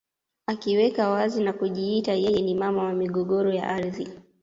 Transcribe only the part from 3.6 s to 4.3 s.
ardhi